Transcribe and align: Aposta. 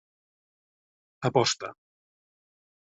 Aposta. 1.31 1.67